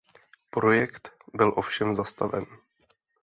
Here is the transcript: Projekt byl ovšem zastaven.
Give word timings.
Projekt 0.49 1.15
byl 1.33 1.53
ovšem 1.55 1.95
zastaven. 1.95 2.45